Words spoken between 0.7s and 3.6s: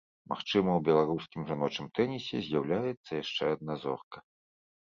у беларускім жаночым тэнісе з'яўляецца яшчэ